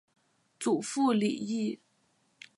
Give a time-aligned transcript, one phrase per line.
[0.59, 1.79] 祖父李毅。